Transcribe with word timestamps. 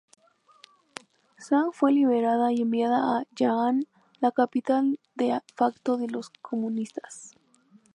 Zhang 1.37 1.73
fue 1.73 1.91
liberada 1.91 2.51
y 2.51 2.61
enviada 2.63 3.19
a 3.19 3.23
Yan'an, 3.37 3.83
la 4.19 4.31
capital 4.31 4.99
de 5.13 5.39
facto 5.55 5.97
de 5.97 6.07
los 6.07 6.31
comunistas. 6.41 7.35